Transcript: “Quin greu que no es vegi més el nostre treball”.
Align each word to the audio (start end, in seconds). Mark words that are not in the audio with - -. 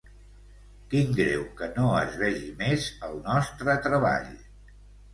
“Quin 0.93 1.13
greu 1.19 1.43
que 1.61 1.69
no 1.77 1.85
es 1.99 2.19
vegi 2.23 2.51
més 2.65 2.91
el 3.11 3.17
nostre 3.31 3.81
treball”. 3.89 4.37